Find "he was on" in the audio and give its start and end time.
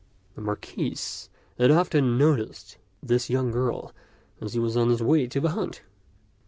4.53-4.89